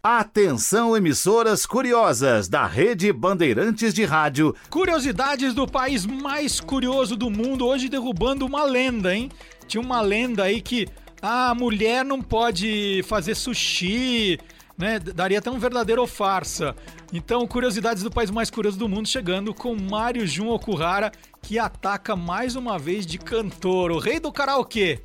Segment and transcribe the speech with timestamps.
[0.00, 4.54] Atenção, emissoras curiosas da Rede Bandeirantes de Rádio.
[4.70, 9.28] Curiosidades do país mais curioso do mundo, hoje derrubando uma lenda, hein?
[9.66, 10.86] Tinha uma lenda aí que
[11.20, 14.38] a mulher não pode fazer sushi,
[14.78, 15.00] né?
[15.00, 16.76] Daria até um verdadeiro farsa.
[17.12, 21.10] Então, curiosidades do país mais curioso do mundo chegando com Mário Jun Okuhara,
[21.42, 25.00] que ataca mais uma vez de cantor, o rei do karaokê.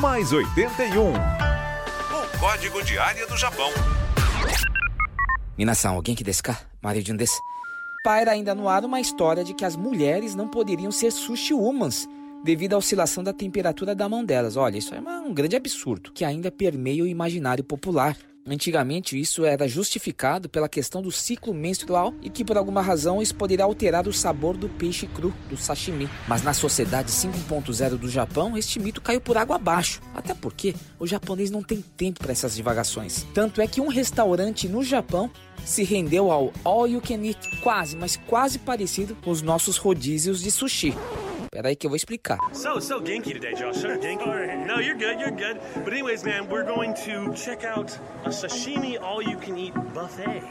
[0.00, 1.12] Mais 81.
[1.12, 3.68] O código de área do Japão.
[5.58, 6.56] Minasan, alguém que desu ka?
[6.80, 7.40] Mario Jun desu.
[8.04, 12.08] Paira ainda no ar uma história de que as mulheres não poderiam ser sushi humans
[12.44, 14.56] devido à oscilação da temperatura da mão delas.
[14.56, 18.16] Olha, isso é uma, um grande absurdo que ainda permeia o imaginário popular.
[18.46, 23.34] Antigamente, isso era justificado pela questão do ciclo menstrual e que, por alguma razão, isso
[23.34, 26.08] poderia alterar o sabor do peixe cru, do sashimi.
[26.28, 30.00] Mas na sociedade 5.0 do Japão, este mito caiu por água abaixo.
[30.14, 33.26] Até porque o japonês não tem tempo para essas divagações.
[33.34, 35.30] Tanto é que um restaurante no Japão
[35.64, 40.40] se rendeu ao all you can eat, quase, mas quase parecido com os nossos rodízios
[40.40, 40.94] de sushi.
[41.56, 42.38] Pera aí que eu vou explicar.
[42.52, 43.80] So, so Genki today, Josh.
[43.80, 44.26] Genki?
[44.66, 45.58] No, you're good, you're good.
[45.82, 50.42] But anyways, man, we're going to check out a sashimi all-you-can-eat buffet.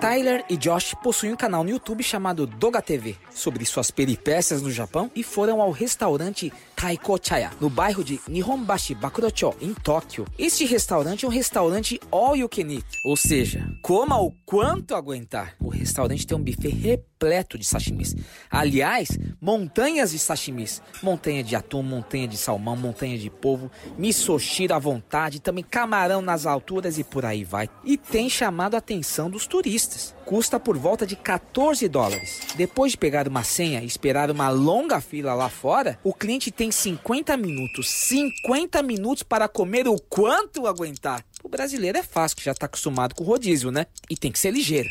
[0.00, 4.70] Tyler e Josh possuem um canal no YouTube chamado Doga TV sobre suas peripécias no
[4.70, 6.50] Japão e foram ao restaurante
[6.82, 10.26] Taiko Chaya, no bairro de Nihonbashi Bakurocho, em Tóquio.
[10.36, 15.54] Este restaurante é um restaurante all you can eat, ou seja, coma o quanto aguentar.
[15.60, 18.16] O restaurante tem um buffet repleto de sashimis.
[18.50, 20.82] Aliás, montanhas de sashimis.
[21.00, 26.46] Montanha de atum, montanha de salmão, montanha de polvo, misoshiro à vontade, também camarão nas
[26.46, 27.68] alturas e por aí vai.
[27.84, 30.16] E tem chamado a atenção dos turistas.
[30.24, 32.40] Custa por volta de 14 dólares.
[32.56, 36.71] Depois de pegar uma senha e esperar uma longa fila lá fora, o cliente tem
[36.72, 37.88] 50 minutos.
[37.88, 41.24] 50 minutos para comer o quanto aguentar.
[41.42, 43.86] O brasileiro é fácil, que já está acostumado com rodízio, né?
[44.08, 44.88] E tem que ser ligeiro.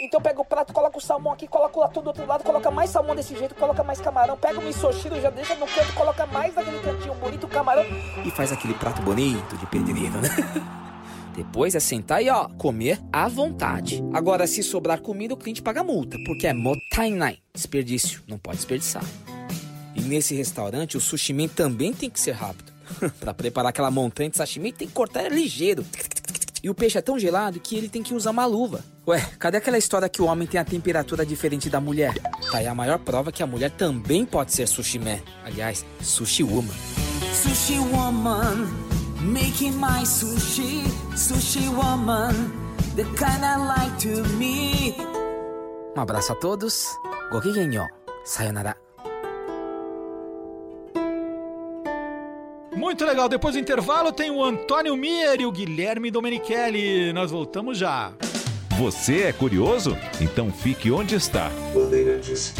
[0.00, 2.70] Então pega o prato, coloca o salmão aqui, coloca o atum do outro lado, coloca
[2.70, 6.26] mais salmão desse jeito, coloca mais camarão, pega o misoshiro, já deixa no canto, coloca
[6.26, 7.84] mais naquele cantinho bonito o camarão
[8.24, 10.28] e faz aquele prato bonito de pedreiro, né?
[11.34, 14.04] Depois é sentar e ó, comer à vontade.
[14.12, 19.02] Agora, se sobrar comida, o cliente paga multa, porque é motainai, desperdício, não pode desperdiçar.
[19.94, 22.72] E nesse restaurante, o sushi também tem que ser rápido.
[23.20, 25.84] Para preparar aquela montanha de sashimi, tem que cortar ligeiro.
[26.62, 28.82] E o peixe é tão gelado que ele tem que usar uma luva.
[29.06, 32.14] Ué, cadê aquela história que o homem tem a temperatura diferente da mulher?
[32.50, 35.18] Tá aí a maior prova que a mulher também pode ser sushi man.
[35.44, 36.74] Aliás, sushi woman.
[37.34, 38.66] Sushi woman,
[39.20, 40.84] making my sushi.
[41.14, 42.32] Sushi woman,
[42.96, 44.96] the kind I like to meet.
[45.94, 46.86] Um abraço a todos.
[47.30, 47.86] Gokigenyo.
[48.24, 48.83] Sayonara.
[52.76, 57.12] Muito legal, depois do intervalo tem o Antônio Mier e o Guilherme Domenichelli.
[57.12, 58.12] Nós voltamos já.
[58.76, 59.96] Você é curioso?
[60.20, 61.50] Então fique onde está.
[61.72, 62.54] Bandeirantes